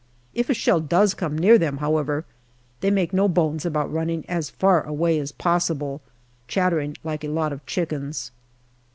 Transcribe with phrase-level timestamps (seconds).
[0.33, 2.25] If a shell does come near them, however,
[2.79, 6.01] they make no bones about running as far away as possible,
[6.47, 8.31] chattering like a lot of chickens.